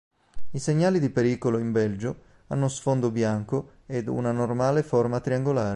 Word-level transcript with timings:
I 0.53 0.57
segnali 0.57 0.99
di 0.99 1.11
pericolo 1.11 1.59
in 1.59 1.71
Belgio 1.71 2.21
hanno 2.47 2.67
sfondo 2.69 3.11
bianco 3.11 3.81
ed 3.85 4.07
una 4.07 4.31
normale 4.31 4.81
forma 4.81 5.19
triangolare. 5.19 5.69